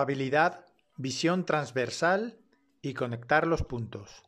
Probabilidad, 0.00 0.64
visión 0.96 1.44
transversal 1.44 2.38
y 2.80 2.94
conectar 2.94 3.46
los 3.46 3.62
puntos. 3.62 4.22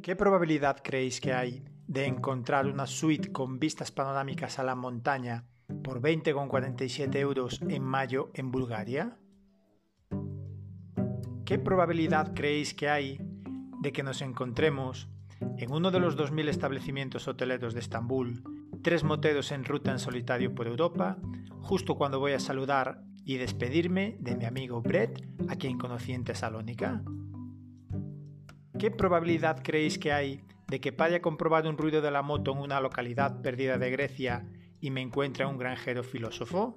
¿Qué 0.00 0.16
probabilidad 0.16 0.78
creéis 0.82 1.20
que 1.20 1.34
hay 1.34 1.62
de 1.88 2.06
encontrar 2.06 2.66
una 2.66 2.86
suite 2.86 3.30
con 3.32 3.58
vistas 3.58 3.92
panorámicas 3.92 4.58
a 4.58 4.64
la 4.64 4.74
montaña 4.74 5.44
por 5.84 6.00
20,47 6.00 7.16
euros 7.16 7.60
en 7.68 7.82
mayo 7.82 8.30
en 8.32 8.50
Bulgaria? 8.50 9.18
¿Qué 11.44 11.58
probabilidad 11.58 12.32
creéis 12.32 12.72
que 12.72 12.88
hay 12.88 13.18
de 13.82 13.92
que 13.92 14.02
nos 14.02 14.22
encontremos 14.22 15.10
en 15.40 15.72
uno 15.72 15.90
de 15.90 16.00
los 16.00 16.16
2.000 16.16 16.48
establecimientos 16.48 17.28
hoteleros 17.28 17.74
de 17.74 17.80
Estambul, 17.80 18.42
tres 18.82 19.04
moteros 19.04 19.52
en 19.52 19.64
ruta 19.64 19.90
en 19.90 19.98
solitario 19.98 20.54
por 20.54 20.66
Europa, 20.66 21.18
justo 21.60 21.96
cuando 21.96 22.20
voy 22.20 22.32
a 22.32 22.40
saludar 22.40 23.02
y 23.24 23.38
despedirme 23.38 24.16
de 24.20 24.36
mi 24.36 24.44
amigo 24.44 24.80
Brett, 24.80 25.26
a 25.48 25.56
quien 25.56 25.78
conocí 25.78 26.12
en 26.12 26.24
Tesalónica? 26.24 27.02
¿Qué 28.78 28.90
probabilidad 28.90 29.62
creéis 29.62 29.98
que 29.98 30.12
hay 30.12 30.44
de 30.68 30.80
que 30.80 30.94
haya 30.98 31.20
comprobado 31.20 31.68
un 31.68 31.78
ruido 31.78 32.00
de 32.00 32.10
la 32.10 32.22
moto 32.22 32.52
en 32.52 32.58
una 32.58 32.80
localidad 32.80 33.40
perdida 33.40 33.78
de 33.78 33.90
Grecia 33.90 34.46
y 34.80 34.90
me 34.90 35.00
encuentre 35.00 35.44
un 35.44 35.58
granjero 35.58 36.04
filósofo? 36.04 36.76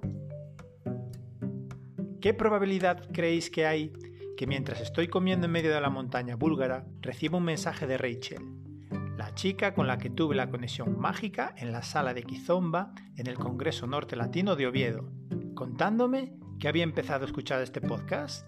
¿Qué 2.20 2.34
probabilidad 2.34 3.08
creéis 3.12 3.50
que 3.50 3.66
hay 3.66 3.92
que 4.36 4.46
mientras 4.46 4.80
estoy 4.80 5.08
comiendo 5.08 5.46
en 5.46 5.52
medio 5.52 5.72
de 5.72 5.80
la 5.80 5.90
montaña 5.90 6.36
búlgara, 6.36 6.86
recibo 7.00 7.38
un 7.38 7.44
mensaje 7.44 7.86
de 7.86 7.98
Rachel, 7.98 8.42
la 9.16 9.34
chica 9.34 9.74
con 9.74 9.86
la 9.86 9.98
que 9.98 10.10
tuve 10.10 10.34
la 10.34 10.50
conexión 10.50 10.98
mágica 10.98 11.54
en 11.58 11.72
la 11.72 11.82
sala 11.82 12.14
de 12.14 12.22
Kizomba 12.22 12.94
en 13.16 13.26
el 13.26 13.34
Congreso 13.34 13.86
Norte 13.86 14.16
Latino 14.16 14.56
de 14.56 14.66
Oviedo, 14.66 15.12
contándome 15.54 16.32
que 16.60 16.68
había 16.68 16.84
empezado 16.84 17.24
a 17.24 17.26
escuchar 17.26 17.60
este 17.62 17.80
podcast? 17.80 18.46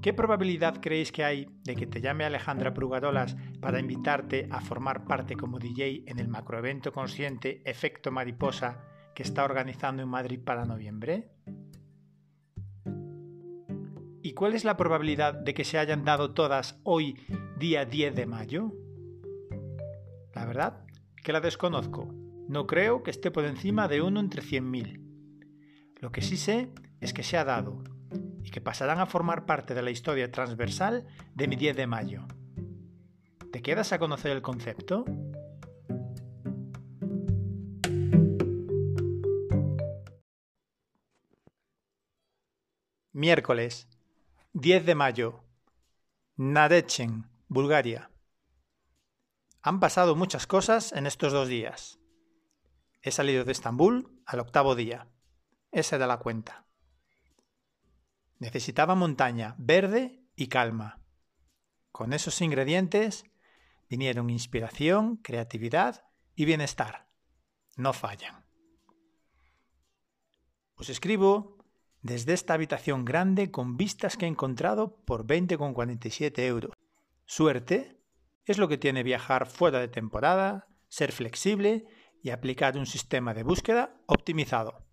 ¿Qué 0.00 0.14
probabilidad 0.14 0.80
creéis 0.80 1.12
que 1.12 1.24
hay 1.24 1.48
de 1.64 1.76
que 1.76 1.86
te 1.86 2.00
llame 2.00 2.24
Alejandra 2.24 2.72
Prugadolas 2.72 3.36
para 3.60 3.80
invitarte 3.80 4.48
a 4.50 4.60
formar 4.60 5.04
parte 5.04 5.36
como 5.36 5.58
DJ 5.58 6.04
en 6.06 6.18
el 6.18 6.28
macroevento 6.28 6.92
consciente 6.92 7.62
Efecto 7.64 8.10
Mariposa 8.10 8.84
que 9.14 9.22
está 9.22 9.44
organizando 9.44 10.02
en 10.02 10.08
Madrid 10.08 10.40
para 10.42 10.64
noviembre? 10.64 11.28
¿Y 14.20 14.32
cuál 14.32 14.54
es 14.54 14.64
la 14.64 14.76
probabilidad 14.76 15.34
de 15.34 15.54
que 15.54 15.64
se 15.64 15.78
hayan 15.78 16.04
dado 16.04 16.32
todas 16.34 16.80
hoy, 16.82 17.20
día 17.56 17.84
10 17.84 18.16
de 18.16 18.26
mayo? 18.26 18.72
La 20.34 20.44
verdad 20.44 20.84
que 21.22 21.32
la 21.32 21.40
desconozco. 21.40 22.12
No 22.48 22.66
creo 22.66 23.02
que 23.02 23.10
esté 23.10 23.30
por 23.30 23.44
encima 23.44 23.86
de 23.86 24.02
uno 24.02 24.18
entre 24.18 24.42
100.000. 24.42 25.04
Lo 26.00 26.10
que 26.10 26.22
sí 26.22 26.36
sé 26.36 26.72
es 27.00 27.12
que 27.12 27.22
se 27.22 27.36
ha 27.36 27.44
dado 27.44 27.84
y 28.42 28.50
que 28.50 28.60
pasarán 28.60 28.98
a 28.98 29.06
formar 29.06 29.46
parte 29.46 29.74
de 29.74 29.82
la 29.82 29.90
historia 29.90 30.32
transversal 30.32 31.06
de 31.34 31.46
mi 31.46 31.56
10 31.56 31.76
de 31.76 31.86
mayo. 31.86 32.26
¿Te 33.52 33.62
quedas 33.62 33.92
a 33.92 33.98
conocer 33.98 34.32
el 34.32 34.42
concepto? 34.42 35.04
Miércoles 43.12 43.88
10 44.54 44.86
de 44.86 44.94
mayo. 44.94 45.44
Nadechen, 46.36 47.28
Bulgaria. 47.48 48.10
Han 49.60 49.78
pasado 49.78 50.16
muchas 50.16 50.46
cosas 50.46 50.92
en 50.92 51.06
estos 51.06 51.34
dos 51.34 51.48
días. 51.48 52.00
He 53.02 53.10
salido 53.10 53.44
de 53.44 53.52
Estambul 53.52 54.22
al 54.24 54.40
octavo 54.40 54.74
día. 54.74 55.06
Esa 55.70 55.96
era 55.96 56.06
la 56.06 56.18
cuenta. 56.18 56.66
Necesitaba 58.38 58.94
montaña, 58.94 59.54
verde 59.58 60.24
y 60.34 60.48
calma. 60.48 61.02
Con 61.92 62.14
esos 62.14 62.40
ingredientes 62.40 63.24
vinieron 63.90 64.30
inspiración, 64.30 65.18
creatividad 65.18 66.04
y 66.34 66.46
bienestar. 66.46 67.10
No 67.76 67.92
fallan. 67.92 68.46
Os 70.74 70.88
escribo 70.88 71.57
desde 72.02 72.32
esta 72.32 72.54
habitación 72.54 73.04
grande 73.04 73.50
con 73.50 73.76
vistas 73.76 74.16
que 74.16 74.26
he 74.26 74.28
encontrado 74.28 74.96
por 75.04 75.26
20,47 75.26 76.38
euros. 76.40 76.72
Suerte 77.26 78.00
es 78.44 78.58
lo 78.58 78.68
que 78.68 78.78
tiene 78.78 79.02
viajar 79.02 79.46
fuera 79.46 79.80
de 79.80 79.88
temporada, 79.88 80.68
ser 80.88 81.12
flexible 81.12 81.86
y 82.22 82.30
aplicar 82.30 82.76
un 82.76 82.86
sistema 82.86 83.34
de 83.34 83.42
búsqueda 83.42 84.00
optimizado, 84.06 84.86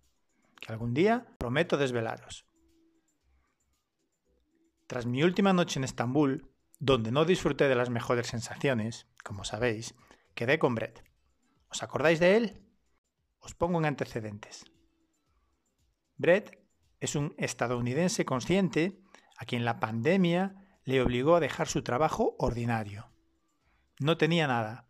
que 0.60 0.72
algún 0.72 0.94
día 0.94 1.26
prometo 1.38 1.76
desvelaros. 1.76 2.46
Tras 4.86 5.06
mi 5.06 5.22
última 5.22 5.52
noche 5.52 5.80
en 5.80 5.84
Estambul, 5.84 6.52
donde 6.78 7.10
no 7.10 7.24
disfruté 7.24 7.68
de 7.68 7.74
las 7.74 7.90
mejores 7.90 8.28
sensaciones, 8.28 9.08
como 9.24 9.44
sabéis, 9.44 9.94
quedé 10.34 10.58
con 10.58 10.74
Brett. 10.74 11.02
¿Os 11.68 11.82
acordáis 11.82 12.20
de 12.20 12.36
él? 12.36 12.62
Os 13.40 13.54
pongo 13.54 13.78
en 13.78 13.86
antecedentes. 13.86 14.64
Brett 16.16 16.65
es 17.06 17.14
un 17.14 17.34
estadounidense 17.38 18.24
consciente 18.24 19.00
a 19.38 19.44
quien 19.44 19.64
la 19.64 19.80
pandemia 19.80 20.54
le 20.84 21.00
obligó 21.00 21.36
a 21.36 21.40
dejar 21.40 21.68
su 21.68 21.82
trabajo 21.82 22.36
ordinario. 22.38 23.10
No 23.98 24.16
tenía 24.16 24.46
nada. 24.46 24.88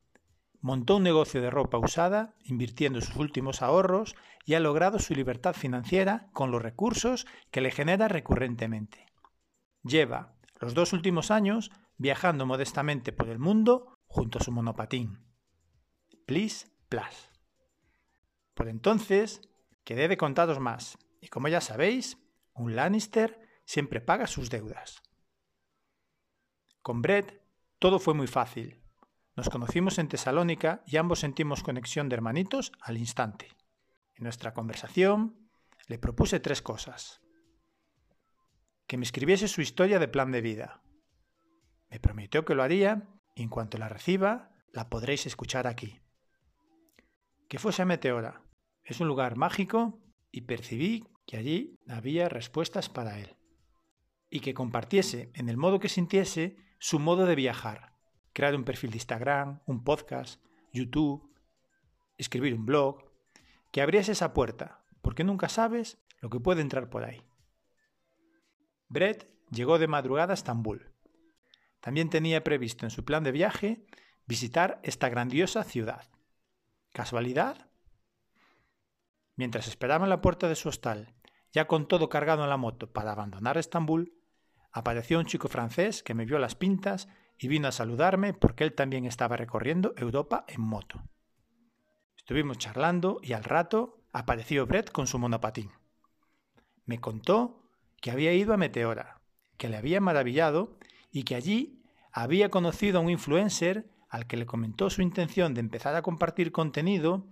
Montó 0.61 0.97
un 0.97 1.03
negocio 1.03 1.41
de 1.41 1.51
ropa 1.51 1.79
usada, 1.79 2.35
invirtiendo 2.45 3.01
sus 3.01 3.17
últimos 3.17 3.63
ahorros, 3.63 4.17
y 4.45 4.55
ha 4.55 4.61
logrado 4.61 4.99
su 4.99 5.15
libertad 5.15 5.55
financiera 5.55 6.29
con 6.33 6.51
los 6.51 6.63
recursos 6.63 7.27
que 7.51 7.61
le 7.61 7.71
genera 7.71 8.09
recurrentemente. 8.09 9.07
Lleva 9.83 10.35
los 10.59 10.75
dos 10.75 10.93
últimos 10.93 11.31
años 11.31 11.71
viajando 11.99 12.47
modestamente 12.47 13.13
por 13.13 13.29
el 13.29 13.39
mundo 13.39 13.95
junto 14.07 14.39
a 14.39 14.43
su 14.43 14.53
monopatín. 14.53 15.19
Please, 16.25 16.69
plus. 16.89 17.31
Por 18.55 18.69
entonces, 18.69 19.43
quedé 19.85 20.09
de 20.09 20.17
contados 20.17 20.61
más, 20.61 20.99
y 21.21 21.29
como 21.29 21.49
ya 21.49 21.61
sabéis, 21.61 22.19
un 22.55 22.77
Lannister 22.77 23.41
siempre 23.65 24.01
paga 24.01 24.27
sus 24.27 24.51
deudas. 24.51 25.03
Con 26.83 27.03
Brett 27.03 27.43
todo 27.79 27.99
fue 27.99 28.15
muy 28.15 28.27
fácil. 28.27 28.83
Nos 29.35 29.51
conocimos 29.51 29.99
en 29.99 30.09
Tesalónica 30.09 30.83
y 30.87 30.97
ambos 30.97 31.21
sentimos 31.21 31.63
conexión 31.63 32.09
de 32.09 32.15
hermanitos 32.15 32.73
al 32.81 32.97
instante. 32.97 33.49
En 34.15 34.25
nuestra 34.25 34.55
conversación 34.55 35.51
le 35.89 35.99
propuse 35.99 36.41
tres 36.41 36.63
cosas. 36.63 37.21
Que 38.87 38.97
me 38.97 39.05
escribiese 39.05 39.49
su 39.49 39.61
historia 39.61 39.99
de 39.99 40.09
plan 40.09 40.33
de 40.33 40.41
vida. 40.41 40.83
Me 41.91 42.01
prometió 42.01 42.45
que 42.45 42.55
lo 42.55 42.63
haría 42.63 43.09
y 43.35 43.43
en 43.43 43.51
cuanto 43.51 43.79
la 43.79 43.89
reciba 43.89 44.51
la 44.73 44.89
podréis 44.89 45.27
escuchar 45.27 45.67
aquí. 45.67 46.01
Que 47.49 47.59
fuese 47.59 47.85
Meteora. 47.85 48.43
Es 48.85 49.01
un 49.01 49.09
lugar 49.09 49.37
mágico 49.37 50.01
y 50.37 50.43
percibí 50.43 51.09
que 51.27 51.39
allí 51.39 51.81
había 51.89 52.29
respuestas 52.29 52.91
para 52.91 53.19
él. 53.19 53.39
Y 54.29 54.41
que 54.41 54.53
compartiese, 54.53 55.31
en 55.33 55.49
el 55.49 55.57
modo 55.57 55.81
que 55.81 55.89
sintiese, 55.89 56.59
su 56.79 56.99
modo 56.99 57.25
de 57.25 57.35
viajar. 57.35 57.95
Crear 58.35 58.55
un 58.55 58.65
perfil 58.65 58.91
de 58.91 58.99
Instagram, 58.99 59.63
un 59.65 59.83
podcast, 59.83 60.45
YouTube, 60.75 61.35
escribir 62.19 62.53
un 62.53 62.67
blog. 62.67 63.03
Que 63.73 63.81
abriese 63.81 64.13
esa 64.13 64.35
puerta, 64.35 64.85
porque 65.01 65.25
nunca 65.25 65.49
sabes 65.49 66.05
lo 66.21 66.29
que 66.29 66.39
puede 66.39 66.61
entrar 66.61 66.91
por 66.91 67.05
ahí. 67.05 67.23
Brett 68.89 69.27
llegó 69.51 69.79
de 69.79 69.89
madrugada 69.89 70.33
a 70.33 70.35
Estambul. 70.35 70.93
También 71.81 72.11
tenía 72.11 72.45
previsto 72.45 72.85
en 72.85 72.91
su 72.91 73.07
plan 73.07 73.25
de 73.25 73.33
viaje 73.33 73.87
visitar 74.27 74.81
esta 74.83 75.09
grandiosa 75.09 75.65
ciudad. 75.65 76.11
¿Casualidad? 76.93 77.71
Mientras 79.37 79.69
esperaba 79.69 80.05
en 80.05 80.11
la 80.11 80.21
puerta 80.21 80.49
de 80.49 80.57
su 80.57 80.69
hostal, 80.69 81.15
ya 81.53 81.67
con 81.67 81.87
todo 81.87 82.09
cargado 82.09 82.43
en 82.43 82.51
la 82.51 82.57
moto 82.57 82.91
para 82.91 83.13
abandonar 83.13 83.59
Estambul, 83.59 84.15
apareció 84.73 85.19
un 85.19 85.27
chico 85.27 85.49
francés 85.49 86.03
que 86.03 86.15
me 86.15 86.25
vio 86.25 86.39
las 86.39 86.55
pintas 86.55 87.09
y 87.39 87.49
vino 87.49 87.69
a 87.69 87.73
saludarme 87.73 88.33
porque 88.33 88.65
él 88.65 88.75
también 88.75 89.05
estaba 89.05 89.37
recorriendo 89.37 89.95
Europa 89.97 90.45
en 90.49 90.63
moto. 90.63 91.03
Estuvimos 92.17 92.59
charlando 92.59 93.21
y 93.23 93.35
al 93.35 93.45
rato 93.45 94.03
apareció 94.13 94.67
Brett 94.67 94.91
con 94.91 95.07
su 95.07 95.19
monopatín. 95.19 95.71
Me 96.85 96.99
contó 96.99 97.63
que 98.01 98.11
había 98.11 98.33
ido 98.33 98.55
a 98.55 98.57
Meteora, 98.57 99.21
que 99.59 99.69
le 99.69 99.77
había 99.77 100.01
maravillado 100.01 100.79
y 101.11 101.25
que 101.25 101.35
allí 101.35 101.83
había 102.13 102.51
conocido 102.51 102.99
a 102.99 103.03
un 103.03 103.11
influencer 103.11 103.91
al 104.17 104.27
que 104.27 104.39
le 104.39 104.47
comentó 104.47 104.89
su 104.89 105.03
intención 105.03 105.53
de 105.53 105.61
empezar 105.61 105.95
a 105.95 106.01
compartir 106.01 106.51
contenido 106.51 107.27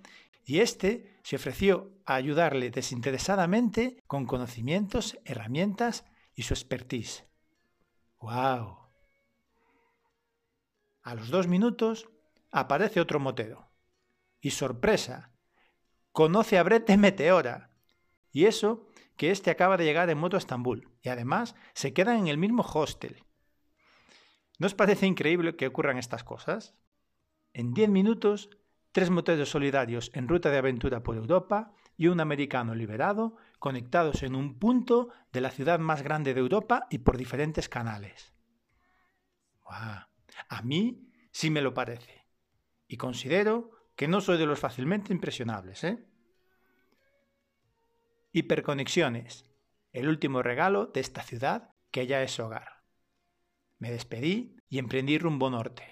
y 0.45 0.61
éste 0.61 1.19
se 1.23 1.37
ofreció 1.37 1.91
a 2.05 2.15
ayudarle 2.17 2.71
desinteresadamente 2.71 4.03
con 4.07 4.27
conocimientos, 4.27 5.19
herramientas 5.25 6.05
y 6.35 6.43
su 6.43 6.53
expertise. 6.53 7.25
¡Wow! 8.21 8.77
A 11.03 11.15
los 11.15 11.31
dos 11.31 11.49
minutos 11.49 12.07
aparece 12.51 13.01
otro 13.01 13.19
motero. 13.19 13.71
Y 14.43 14.51
sorpresa, 14.51 15.31
conoce 16.13 16.59
a 16.59 16.63
Brete 16.63 16.99
Meteora. 16.99 17.71
Y 18.31 18.45
eso 18.45 18.87
que 19.17 19.31
este 19.31 19.51
acaba 19.51 19.79
de 19.79 19.85
llegar 19.85 20.11
en 20.11 20.19
moto 20.19 20.37
a 20.37 20.39
Estambul. 20.39 20.91
Y 21.01 21.09
además 21.09 21.55
se 21.73 21.95
quedan 21.95 22.19
en 22.19 22.27
el 22.29 22.37
mismo 22.37 22.63
hostel. 22.63 23.24
¿No 24.59 24.67
os 24.67 24.75
parece 24.75 25.07
increíble 25.07 25.57
que 25.57 25.67
ocurran 25.67 25.99
estas 25.99 26.25
cosas? 26.25 26.75
En 27.53 27.75
diez 27.75 27.89
minutos, 27.89 28.51
tres 28.93 29.11
moteros 29.11 29.51
solidarios 29.51 30.11
en 30.15 30.29
ruta 30.29 30.51
de 30.51 30.59
aventura 30.59 31.03
por 31.03 31.17
Europa 31.17 31.73
y 31.97 32.07
un 32.07 32.21
americano 32.21 32.75
liberado 32.75 33.37
conectados 33.59 34.23
en 34.23 34.35
un 34.35 34.59
punto 34.59 35.09
de 35.33 35.41
la 35.41 35.51
ciudad 35.51 35.79
más 35.79 36.03
grande 36.03 36.35
de 36.35 36.41
Europa 36.41 36.87
y 36.91 36.99
por 36.99 37.17
diferentes 37.17 37.69
canales. 37.69 38.33
A 39.67 40.63
mí 40.63 41.11
sí 41.33 41.51
me 41.51 41.63
lo 41.63 41.75
parece. 41.75 42.27
Y 42.87 42.97
considero 42.97 43.71
que 43.97 44.09
no 44.09 44.21
soy 44.21 44.39
de 44.39 44.47
los 44.47 44.61
fácilmente 44.61 45.13
impresionables, 45.13 45.83
¿eh? 45.85 46.05
Hiperconexiones, 48.33 49.51
el 49.93 50.09
último 50.09 50.43
regalo 50.43 50.87
de 50.87 51.01
esta 51.01 51.23
ciudad 51.23 51.71
que 51.91 52.07
ya 52.07 52.23
es 52.23 52.39
hogar. 52.41 52.74
Me 53.79 53.91
despedí 53.91 54.57
y 54.69 54.79
emprendí 54.79 55.19
rumbo 55.19 55.51
norte. 55.51 55.85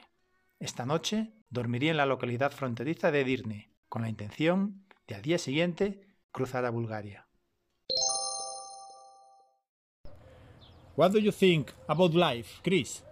Esta 0.59 0.87
noche 0.87 1.33
dormiría 1.51 1.91
en 1.91 1.97
la 1.97 2.07
localidad 2.07 2.53
fronteriza 2.53 3.11
de 3.11 3.25
Dirne, 3.25 3.73
con 3.89 4.03
la 4.03 4.09
intención 4.09 4.87
de 5.07 5.15
al 5.17 5.23
día 5.23 5.39
siguiente 5.39 6.07
cruzar 6.31 6.65
a 6.65 6.71
Bulgaria. 6.71 7.27
What 10.97 11.13
do 11.13 11.19
you 11.19 11.33
think 11.33 11.71
about 11.89 12.15
life, 12.15 12.61
Chris? 12.63 13.03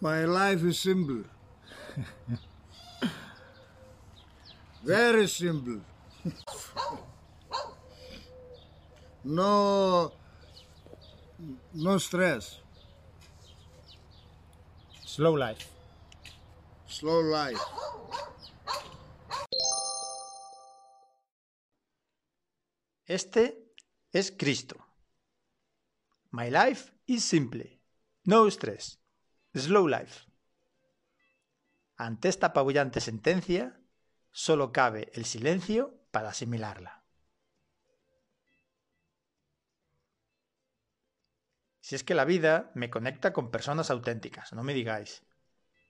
My 0.00 0.24
life 0.26 0.66
is 0.66 0.78
simple. 0.78 1.24
Very 4.84 5.26
simple. 5.26 5.80
no 9.24 10.12
no 11.74 11.98
stress. 11.98 12.60
Slow 15.18 15.36
life. 15.36 15.66
Slow 16.86 17.22
life. 17.24 17.60
Este 23.04 23.74
es 24.12 24.30
Cristo. 24.30 24.76
My 26.30 26.48
life 26.52 26.92
is 27.06 27.24
simple. 27.24 27.80
No 28.26 28.46
stress. 28.46 29.00
Slow 29.56 29.88
life. 29.88 30.30
Ante 31.96 32.28
esta 32.28 32.46
apabullante 32.46 33.00
sentencia, 33.00 33.76
solo 34.30 34.70
cabe 34.70 35.10
el 35.14 35.24
silencio 35.24 35.98
para 36.12 36.28
asimilarla. 36.28 36.97
Si 41.88 41.94
es 41.94 42.04
que 42.04 42.14
la 42.14 42.26
vida 42.26 42.70
me 42.74 42.90
conecta 42.90 43.32
con 43.32 43.50
personas 43.50 43.90
auténticas, 43.90 44.52
no 44.52 44.62
me 44.62 44.74
digáis. 44.74 45.22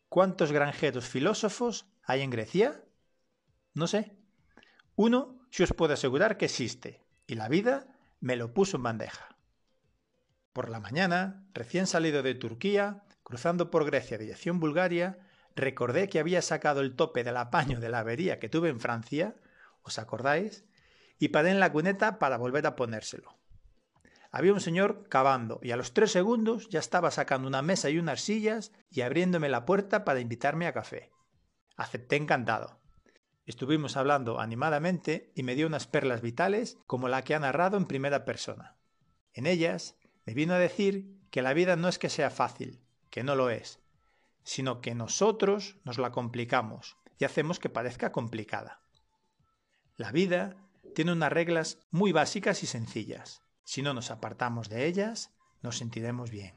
¿Cuántos 0.09 0.53
granjeros 0.53 1.09
filósofos 1.09 1.87
hay 2.05 2.21
en 2.21 2.31
Grecia? 2.31 2.85
No 3.75 3.89
sé. 3.89 4.17
Uno 4.95 5.41
si 5.51 5.65
os 5.65 5.73
puedo 5.73 5.95
asegurar 5.95 6.37
que 6.37 6.45
existe, 6.45 7.03
y 7.27 7.35
la 7.35 7.49
vida 7.49 7.89
me 8.21 8.37
lo 8.37 8.55
puso 8.55 8.77
en 8.77 8.85
bandeja. 8.85 9.37
Por 10.53 10.69
la 10.69 10.79
mañana, 10.79 11.45
recién 11.53 11.89
salido 11.89 12.23
de 12.23 12.37
Turquía, 12.37 13.03
cruzando 13.25 13.69
por 13.73 13.85
Grecia 13.85 14.19
dirección 14.19 14.61
Bulgaria, 14.61 15.19
recordé 15.57 16.09
que 16.09 16.21
había 16.21 16.43
sacado 16.43 16.81
el 16.81 16.95
tope 16.95 17.25
del 17.25 17.39
apaño 17.39 17.81
de 17.81 17.89
la 17.89 17.99
avería 17.99 18.39
que 18.39 18.49
tuve 18.49 18.69
en 18.69 18.79
Francia, 18.79 19.35
¿os 19.83 19.99
acordáis? 19.99 20.65
Y 21.19 21.31
paré 21.31 21.51
en 21.51 21.59
la 21.59 21.73
cuneta 21.73 22.21
para 22.21 22.37
volver 22.37 22.69
a 22.69 22.77
ponérselo. 22.77 23.38
Había 24.31 24.53
un 24.53 24.61
señor 24.61 25.09
cavando 25.09 25.59
y 25.63 25.71
a 25.71 25.77
los 25.77 25.95
tres 25.95 26.13
segundos 26.13 26.69
ya 26.69 26.81
estaba 26.81 27.11
sacando 27.11 27.49
una 27.49 27.63
mesa 27.63 27.89
y 27.89 27.99
unas 27.99 28.21
sillas 28.21 28.73
y 28.91 29.01
abriéndome 29.01 29.49
la 29.49 29.65
puerta 29.65 30.05
para 30.05 30.21
invitarme 30.21 30.67
a 30.67 30.75
café. 30.75 31.11
Acepté 31.77 32.17
encantado. 32.17 32.79
Estuvimos 33.47 33.97
hablando 33.97 34.41
animadamente 34.41 35.33
y 35.35 35.43
me 35.43 35.55
dio 35.55 35.67
unas 35.67 35.87
perlas 35.87 36.21
vitales 36.21 36.77
como 36.87 37.09
la 37.09 37.23
que 37.23 37.35
ha 37.35 37.39
narrado 37.39 37.79
en 37.79 37.87
primera 37.87 38.27
persona. 38.27 38.77
En 39.33 39.47
ellas 39.47 39.97
me 40.27 40.35
vino 40.35 40.53
a 40.53 40.59
decir 40.59 41.19
que 41.31 41.41
la 41.41 41.55
vida 41.55 41.77
no 41.77 41.89
es 41.89 41.99
que 41.99 42.11
sea 42.11 42.29
fácil, 42.29 42.83
que 43.09 43.25
no 43.25 43.35
lo 43.35 43.49
es, 43.49 43.81
sino 44.43 44.83
que 44.83 44.95
nosotros 44.95 45.77
nos 45.85 45.97
la 45.97 46.11
complicamos 46.11 46.99
y 47.19 47.25
hacemos 47.25 47.59
que 47.59 47.71
parezca 47.71 48.13
complicada. 48.13 48.83
La 49.97 50.13
vida 50.13 50.57
tiene 50.95 51.13
unas 51.13 51.33
reglas 51.33 51.79
muy 51.91 52.13
básicas 52.13 52.63
y 52.63 52.67
sencillas. 52.67 53.43
Si 53.69 53.83
no 53.83 53.93
nos 53.93 54.11
apartamos 54.11 54.71
de 54.71 54.87
ellas, 54.87 55.31
nos 55.61 55.77
sentiremos 55.77 56.31
bien. 56.31 56.55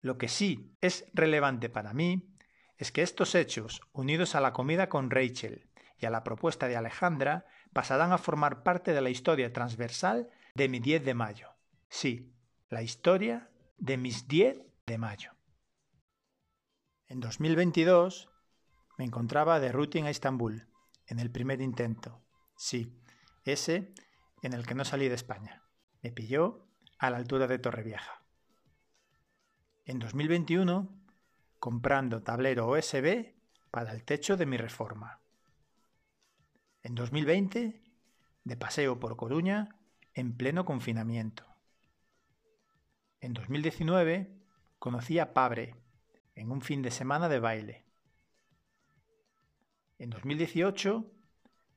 Lo 0.00 0.16
que 0.16 0.28
sí 0.28 0.74
es 0.80 1.04
relevante 1.12 1.68
para 1.68 1.92
mí 1.92 2.34
es 2.78 2.90
que 2.90 3.02
estos 3.02 3.34
hechos, 3.34 3.82
unidos 3.92 4.34
a 4.34 4.40
la 4.40 4.54
comida 4.54 4.88
con 4.88 5.10
Rachel 5.10 5.68
y 5.98 6.06
a 6.06 6.10
la 6.10 6.24
propuesta 6.24 6.68
de 6.68 6.78
Alejandra, 6.78 7.44
pasarán 7.74 8.12
a 8.12 8.18
formar 8.18 8.62
parte 8.62 8.94
de 8.94 9.02
la 9.02 9.10
historia 9.10 9.52
transversal 9.52 10.30
de 10.54 10.70
mi 10.70 10.80
10 10.80 11.04
de 11.04 11.12
mayo. 11.12 11.50
Sí, 11.90 12.34
la 12.70 12.80
historia 12.80 13.50
de 13.76 13.98
mis 13.98 14.26
10 14.26 14.62
de 14.86 14.96
mayo. 14.96 15.32
En 17.08 17.20
2022 17.20 18.30
me 18.96 19.04
encontraba 19.04 19.60
de 19.60 19.70
routing 19.70 20.04
a 20.04 20.10
Estambul, 20.10 20.66
en 21.06 21.18
el 21.18 21.30
primer 21.30 21.60
intento. 21.60 22.24
Sí, 22.56 22.98
ese 23.44 23.92
en 24.44 24.52
el 24.52 24.66
que 24.66 24.74
no 24.74 24.84
salí 24.84 25.08
de 25.08 25.14
España. 25.14 25.62
Me 26.02 26.12
pilló 26.12 26.66
a 26.98 27.08
la 27.08 27.16
altura 27.16 27.46
de 27.46 27.58
Torrevieja. 27.58 28.22
En 29.86 29.98
2021 29.98 30.88
comprando 31.58 32.22
tablero 32.22 32.68
USB 32.68 33.32
para 33.70 33.92
el 33.92 34.04
techo 34.04 34.36
de 34.36 34.44
mi 34.44 34.58
reforma. 34.58 35.20
En 36.82 36.94
2020, 36.94 37.82
de 38.44 38.56
paseo 38.56 39.00
por 39.00 39.16
Coruña 39.16 39.76
en 40.12 40.36
pleno 40.36 40.66
confinamiento. 40.66 41.46
En 43.22 43.32
2019, 43.32 44.30
conocí 44.78 45.18
a 45.18 45.32
Pabre 45.32 45.74
en 46.34 46.50
un 46.50 46.60
fin 46.60 46.82
de 46.82 46.90
semana 46.90 47.30
de 47.30 47.40
baile. 47.40 47.84
En 49.98 50.10
2018, 50.10 51.10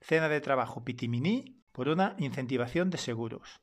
cena 0.01 0.27
de 0.27 0.41
trabajo 0.41 0.83
Pitimini 0.83 1.56
por 1.77 1.89
una 1.89 2.15
incentivación 2.17 2.89
de 2.89 2.97
seguros. 2.97 3.61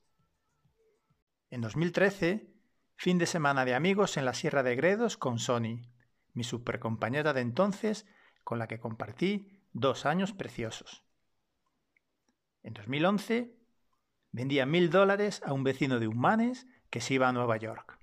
En 1.51 1.61
2013, 1.63 2.47
fin 2.95 3.19
de 3.19 3.27
semana 3.27 3.65
de 3.65 3.75
amigos 3.75 4.17
en 4.17 4.25
la 4.25 4.35
Sierra 4.35 4.63
de 4.63 4.77
Gredos 4.77 5.17
con 5.17 5.41
Sony 5.41 5.91
mi 6.33 6.45
supercompañera 6.45 7.33
de 7.33 7.41
entonces, 7.41 8.07
con 8.45 8.61
la 8.61 8.69
que 8.69 8.79
compartí 8.79 9.65
dos 9.73 10.07
años 10.07 10.33
preciosos. 10.33 11.03
En 12.63 12.75
2011 12.75 13.53
vendía 14.31 14.65
mil 14.65 14.91
dólares 14.91 15.43
a 15.45 15.53
un 15.53 15.65
vecino 15.65 15.99
de 15.99 16.07
Humanes 16.07 16.69
que 16.91 17.01
se 17.01 17.15
iba 17.15 17.29
a 17.29 17.33
Nueva 17.33 17.57
York. 17.57 17.99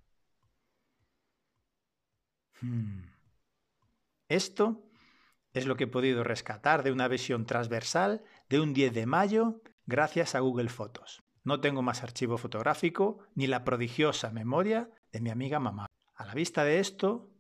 Hmm. 2.60 3.04
Esto 4.28 4.84
es 5.54 5.66
lo 5.66 5.78
que 5.78 5.86
he 5.86 5.88
podido 5.88 6.26
rescatar 6.26 6.84
de 6.84 6.92
una 6.92 7.08
visión 7.08 7.46
transversal 7.46 8.26
de 8.50 8.60
un 8.60 8.74
10 8.74 8.94
de 8.94 9.06
mayo 9.06 9.62
gracias 9.86 10.36
a 10.36 10.40
Google 10.40 10.70
Fotos. 10.70 11.22
No 11.44 11.60
tengo 11.60 11.82
más 11.82 12.04
archivo 12.04 12.38
fotográfico 12.38 13.20
ni 13.36 13.48
la 13.48 13.64
prodigiosa 13.64 14.32
memoria 14.32 14.90
de 15.12 15.22
mi 15.22 15.30
amiga 15.30 15.60
mamá. 15.60 15.88
A 16.16 16.26
la 16.26 16.34
vista 16.34 16.64
de 16.64 16.80
esto, 16.80 17.32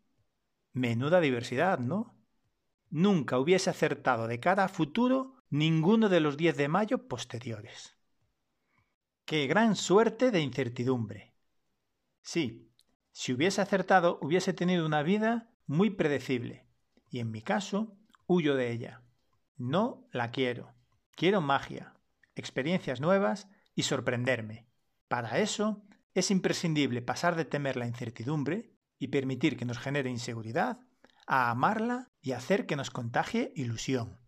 Menuda 0.73 1.19
diversidad, 1.19 1.79
¿no? 1.79 2.15
Nunca 2.89 3.37
hubiese 3.39 3.69
acertado 3.69 4.27
de 4.27 4.39
cara 4.39 4.63
a 4.63 4.69
futuro 4.69 5.35
ninguno 5.49 6.07
de 6.07 6.21
los 6.21 6.37
10 6.37 6.55
de 6.55 6.69
mayo 6.69 7.07
posteriores. 7.09 7.97
¡Qué 9.25 9.47
gran 9.47 9.75
suerte 9.75 10.31
de 10.31 10.39
incertidumbre! 10.39 11.35
Sí, 12.21 12.71
si 13.11 13.33
hubiese 13.33 13.61
acertado 13.61 14.17
hubiese 14.21 14.53
tenido 14.53 14.85
una 14.85 15.03
vida 15.03 15.51
muy 15.67 15.89
predecible, 15.89 16.65
y 17.09 17.19
en 17.19 17.31
mi 17.31 17.41
caso 17.41 17.97
huyo 18.25 18.55
de 18.55 18.71
ella. 18.71 19.03
No 19.57 20.07
la 20.11 20.31
quiero. 20.31 20.73
Quiero 21.15 21.41
magia, 21.41 21.93
experiencias 22.41 22.99
nuevas 22.99 23.47
y 23.73 23.83
sorprenderme. 23.83 24.67
Para 25.07 25.39
eso 25.39 25.83
es 26.13 26.29
imprescindible 26.31 27.01
pasar 27.01 27.35
de 27.35 27.45
temer 27.45 27.77
la 27.77 27.87
incertidumbre 27.87 28.73
y 28.99 29.07
permitir 29.07 29.55
que 29.55 29.65
nos 29.65 29.79
genere 29.79 30.09
inseguridad, 30.09 30.79
a 31.25 31.49
amarla 31.49 32.09
y 32.21 32.33
hacer 32.33 32.65
que 32.65 32.75
nos 32.75 32.91
contagie 32.91 33.53
ilusión. 33.55 34.19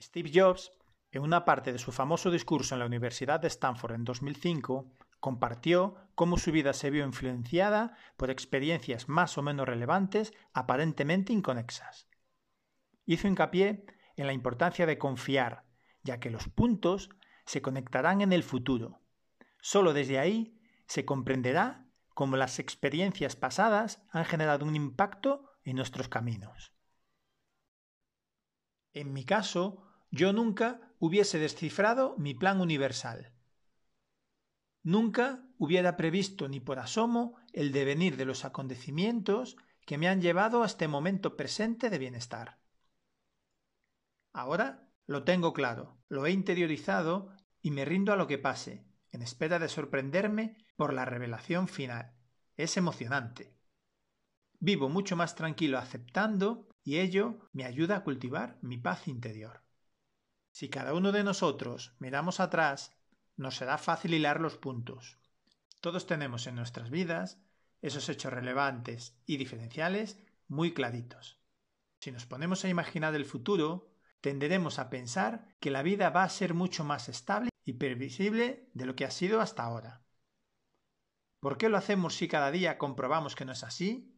Steve 0.00 0.30
Jobs, 0.34 0.70
en 1.10 1.22
una 1.22 1.44
parte 1.44 1.72
de 1.72 1.78
su 1.78 1.92
famoso 1.92 2.30
discurso 2.30 2.74
en 2.74 2.80
la 2.80 2.86
Universidad 2.86 3.40
de 3.40 3.48
Stanford 3.48 3.94
en 3.94 4.04
2005, 4.04 4.94
Compartió 5.20 5.96
cómo 6.14 6.38
su 6.38 6.50
vida 6.50 6.72
se 6.72 6.90
vio 6.90 7.04
influenciada 7.04 7.94
por 8.16 8.30
experiencias 8.30 9.08
más 9.08 9.36
o 9.36 9.42
menos 9.42 9.68
relevantes, 9.68 10.32
aparentemente 10.54 11.34
inconexas. 11.34 12.08
Hizo 13.04 13.28
hincapié 13.28 13.84
en 14.16 14.26
la 14.26 14.32
importancia 14.32 14.86
de 14.86 14.96
confiar, 14.96 15.64
ya 16.02 16.20
que 16.20 16.30
los 16.30 16.48
puntos 16.48 17.10
se 17.46 17.62
conectarán 17.62 18.20
en 18.20 18.32
el 18.32 18.42
futuro. 18.42 19.00
Solo 19.60 19.92
desde 19.92 20.18
ahí 20.18 20.58
se 20.86 21.04
comprenderá 21.04 21.86
cómo 22.14 22.36
las 22.36 22.58
experiencias 22.58 23.36
pasadas 23.36 24.02
han 24.10 24.24
generado 24.24 24.66
un 24.66 24.76
impacto 24.76 25.50
en 25.64 25.76
nuestros 25.76 26.08
caminos. 26.08 26.72
En 28.92 29.12
mi 29.12 29.24
caso, 29.24 29.84
yo 30.10 30.32
nunca 30.32 30.80
hubiese 30.98 31.38
descifrado 31.38 32.16
mi 32.18 32.34
plan 32.34 32.60
universal. 32.60 33.32
Nunca 34.82 35.44
hubiera 35.58 35.96
previsto 35.96 36.48
ni 36.48 36.58
por 36.58 36.78
asomo 36.78 37.36
el 37.52 37.70
devenir 37.70 38.16
de 38.16 38.24
los 38.24 38.44
acontecimientos 38.44 39.56
que 39.86 39.98
me 39.98 40.08
han 40.08 40.20
llevado 40.20 40.62
a 40.62 40.66
este 40.66 40.88
momento 40.88 41.36
presente 41.36 41.90
de 41.90 41.98
bienestar. 41.98 42.58
Ahora 44.32 44.89
lo 45.10 45.24
tengo 45.24 45.52
claro, 45.52 45.98
lo 46.08 46.24
he 46.24 46.30
interiorizado 46.30 47.34
y 47.60 47.72
me 47.72 47.84
rindo 47.84 48.12
a 48.12 48.16
lo 48.16 48.28
que 48.28 48.38
pase, 48.38 48.84
en 49.10 49.22
espera 49.22 49.58
de 49.58 49.68
sorprenderme 49.68 50.56
por 50.76 50.92
la 50.92 51.04
revelación 51.04 51.66
final. 51.66 52.14
Es 52.56 52.76
emocionante. 52.76 53.52
Vivo 54.60 54.88
mucho 54.88 55.16
más 55.16 55.34
tranquilo 55.34 55.78
aceptando 55.78 56.68
y 56.84 57.00
ello 57.00 57.40
me 57.52 57.64
ayuda 57.64 57.96
a 57.96 58.04
cultivar 58.04 58.56
mi 58.62 58.78
paz 58.78 59.08
interior. 59.08 59.64
Si 60.52 60.68
cada 60.68 60.94
uno 60.94 61.10
de 61.10 61.24
nosotros 61.24 61.96
miramos 61.98 62.38
atrás, 62.38 62.96
nos 63.36 63.56
será 63.56 63.78
fácil 63.78 64.14
hilar 64.14 64.40
los 64.40 64.58
puntos. 64.58 65.18
Todos 65.80 66.06
tenemos 66.06 66.46
en 66.46 66.54
nuestras 66.54 66.88
vidas 66.88 67.42
esos 67.82 68.08
hechos 68.08 68.32
relevantes 68.32 69.20
y 69.26 69.38
diferenciales 69.38 70.20
muy 70.46 70.72
claritos. 70.72 71.40
Si 71.98 72.12
nos 72.12 72.26
ponemos 72.26 72.64
a 72.64 72.68
imaginar 72.68 73.16
el 73.16 73.24
futuro, 73.24 73.89
tenderemos 74.20 74.78
a 74.78 74.90
pensar 74.90 75.56
que 75.60 75.70
la 75.70 75.82
vida 75.82 76.10
va 76.10 76.24
a 76.24 76.28
ser 76.28 76.54
mucho 76.54 76.84
más 76.84 77.08
estable 77.08 77.50
y 77.64 77.74
previsible 77.74 78.68
de 78.74 78.86
lo 78.86 78.96
que 78.96 79.04
ha 79.04 79.10
sido 79.10 79.40
hasta 79.40 79.62
ahora. 79.62 80.02
¿Por 81.40 81.56
qué 81.56 81.68
lo 81.68 81.78
hacemos 81.78 82.14
si 82.14 82.28
cada 82.28 82.50
día 82.50 82.76
comprobamos 82.76 83.34
que 83.34 83.44
no 83.44 83.52
es 83.52 83.64
así? 83.64 84.14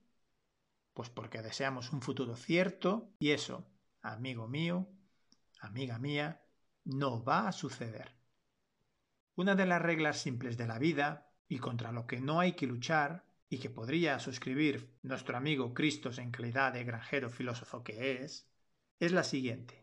Pues 0.93 1.09
porque 1.09 1.41
deseamos 1.41 1.93
un 1.93 2.03
futuro 2.03 2.37
cierto 2.37 3.15
y 3.19 3.31
eso, 3.31 3.67
amigo 4.03 4.49
mío, 4.49 4.89
amiga 5.61 5.99
mía, 5.99 6.43
no 6.85 7.23
va 7.23 7.49
a 7.49 7.53
suceder. 7.53 8.17
Una 9.35 9.55
de 9.55 9.67
las 9.67 9.81
reglas 9.81 10.19
simples 10.21 10.59
de 10.59 10.67
la 10.67 10.79
vida, 10.79 11.33
y 11.49 11.59
contra 11.59 11.93
lo 11.93 12.07
que 12.07 12.21
no 12.21 12.41
hay 12.41 12.53
que 12.53 12.67
luchar, 12.67 13.25
y 13.49 13.59
que 13.59 13.71
podría 13.71 14.19
suscribir 14.19 14.99
nuestro 15.03 15.37
amigo 15.37 15.75
Cristos 15.75 16.19
en 16.19 16.31
calidad 16.31 16.73
de 16.73 16.85
granjero 16.85 17.31
filósofo 17.31 17.85
que 17.85 18.23
es, 18.23 18.51
es 18.99 19.13
la 19.13 19.25
siguiente. 19.25 19.82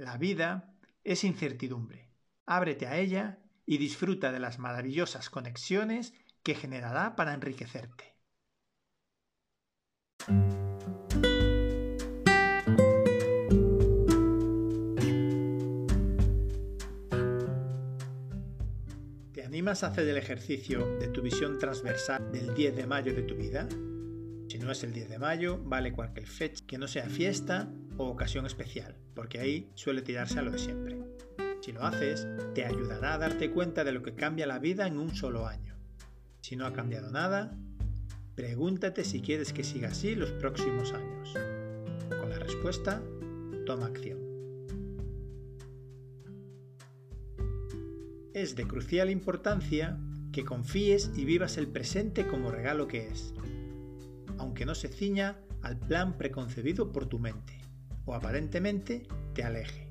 La 0.00 0.16
vida 0.16 0.72
es 1.04 1.24
incertidumbre. 1.24 2.08
Ábrete 2.46 2.86
a 2.86 2.96
ella 2.96 3.38
y 3.66 3.76
disfruta 3.76 4.32
de 4.32 4.40
las 4.40 4.58
maravillosas 4.58 5.28
conexiones 5.28 6.14
que 6.42 6.54
generará 6.54 7.16
para 7.16 7.34
enriquecerte. 7.34 8.16
¿Te 19.34 19.44
animas 19.44 19.84
a 19.84 19.88
hacer 19.88 20.08
el 20.08 20.16
ejercicio 20.16 20.96
de 20.96 21.08
tu 21.08 21.20
visión 21.20 21.58
transversal 21.58 22.32
del 22.32 22.54
10 22.54 22.74
de 22.74 22.86
mayo 22.86 23.14
de 23.14 23.22
tu 23.24 23.34
vida? 23.34 23.68
Si 24.48 24.58
no 24.58 24.72
es 24.72 24.82
el 24.82 24.94
10 24.94 25.10
de 25.10 25.18
mayo, 25.18 25.58
vale 25.62 25.92
cualquier 25.92 26.26
fecha 26.26 26.64
que 26.66 26.78
no 26.78 26.88
sea 26.88 27.04
fiesta 27.04 27.70
o 28.00 28.08
ocasión 28.08 28.46
especial, 28.46 28.96
porque 29.14 29.40
ahí 29.40 29.70
suele 29.74 30.00
tirarse 30.00 30.38
a 30.38 30.42
lo 30.42 30.50
de 30.50 30.58
siempre. 30.58 30.96
Si 31.60 31.70
lo 31.70 31.84
haces, 31.84 32.26
te 32.54 32.64
ayudará 32.64 33.12
a 33.12 33.18
darte 33.18 33.50
cuenta 33.50 33.84
de 33.84 33.92
lo 33.92 34.02
que 34.02 34.14
cambia 34.14 34.46
la 34.46 34.58
vida 34.58 34.86
en 34.86 34.98
un 34.98 35.14
solo 35.14 35.46
año. 35.46 35.76
Si 36.40 36.56
no 36.56 36.64
ha 36.64 36.72
cambiado 36.72 37.10
nada, 37.10 37.54
pregúntate 38.36 39.04
si 39.04 39.20
quieres 39.20 39.52
que 39.52 39.64
siga 39.64 39.88
así 39.88 40.14
los 40.14 40.32
próximos 40.32 40.94
años. 40.94 41.34
Con 42.08 42.30
la 42.30 42.38
respuesta, 42.38 43.02
toma 43.66 43.86
acción. 43.86 44.18
Es 48.32 48.56
de 48.56 48.66
crucial 48.66 49.10
importancia 49.10 49.98
que 50.32 50.46
confíes 50.46 51.10
y 51.16 51.26
vivas 51.26 51.58
el 51.58 51.68
presente 51.68 52.26
como 52.26 52.50
regalo 52.50 52.88
que 52.88 53.08
es, 53.08 53.34
aunque 54.38 54.64
no 54.64 54.74
se 54.74 54.88
ciña 54.88 55.36
al 55.60 55.78
plan 55.78 56.16
preconcebido 56.16 56.92
por 56.92 57.04
tu 57.04 57.18
mente, 57.18 57.59
o 58.10 58.14
aparentemente 58.14 59.06
te 59.34 59.44
aleje. 59.44 59.86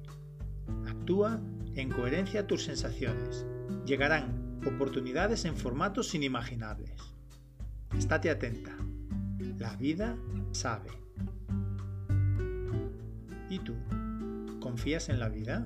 Actúa 0.90 1.40
en 1.76 1.90
coherencia 1.90 2.42
a 2.42 2.48
tus 2.48 2.66
sensaciones. 2.66 3.46
Llegarán 3.86 4.60
oportunidades 4.68 5.46
en 5.46 5.56
formatos 5.56 6.14
inimaginables. 6.14 6.92
Estate 7.98 8.30
atenta. 8.30 8.76
La 9.58 9.78
vida 9.78 10.18
sabe. 10.52 10.90
¿Y 13.50 13.60
tú? 13.60 13.74
¿Confías 14.60 15.08
en 15.08 15.20
la 15.20 15.30
vida? 15.30 15.66